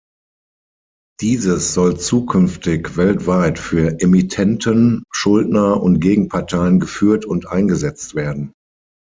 Dieses 1.19 1.75
soll 1.75 1.99
zukünftig 1.99 2.97
weltweit 2.97 3.59
für 3.59 3.99
Emittenten, 3.99 5.03
Schuldner 5.13 5.79
und 5.79 5.99
Gegenparteien 5.99 6.79
geführt 6.79 7.23
und 7.23 7.47
eingesetzt 7.49 8.15
werden. 8.15 8.51